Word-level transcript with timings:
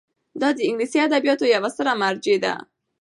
دا 0.41 0.49
د 0.57 0.59
انګلیسي 0.69 0.97
ادبیاتو 1.07 1.45
یوه 1.55 1.69
ستره 1.73 1.93
مرجع 2.01 2.37
ده. 2.43 2.53